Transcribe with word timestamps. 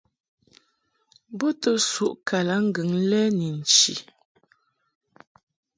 Bo 1.37 1.47
to 1.61 1.71
suʼ 1.89 2.13
kalaŋŋgɨŋ 2.27 2.89
kɛ 3.09 3.21
ni 3.37 3.47
nchi. 3.59 3.93